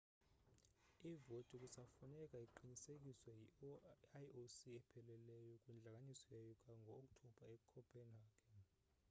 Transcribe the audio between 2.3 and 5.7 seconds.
iqinisekiswe yi-ioc epheleleyo